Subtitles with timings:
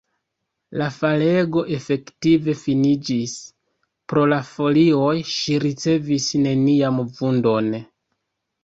[0.81, 3.35] La falego efektive finiĝis!
[4.15, 7.71] Pro la folioj ŝi ricevis nenian vundon.